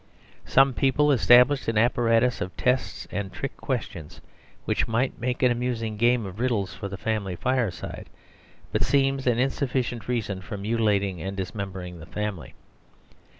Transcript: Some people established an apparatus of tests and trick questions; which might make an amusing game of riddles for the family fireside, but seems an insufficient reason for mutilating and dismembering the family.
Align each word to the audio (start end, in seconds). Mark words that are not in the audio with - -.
Some 0.45 0.73
people 0.73 1.11
established 1.11 1.67
an 1.67 1.77
apparatus 1.77 2.41
of 2.41 2.57
tests 2.57 3.07
and 3.11 3.31
trick 3.31 3.55
questions; 3.55 4.19
which 4.65 4.87
might 4.87 5.21
make 5.21 5.43
an 5.43 5.51
amusing 5.51 5.95
game 5.95 6.25
of 6.25 6.39
riddles 6.39 6.73
for 6.73 6.87
the 6.87 6.97
family 6.97 7.35
fireside, 7.35 8.09
but 8.71 8.81
seems 8.83 9.27
an 9.27 9.37
insufficient 9.37 10.07
reason 10.07 10.41
for 10.41 10.57
mutilating 10.57 11.21
and 11.21 11.37
dismembering 11.37 11.99
the 11.99 12.07
family. 12.07 12.55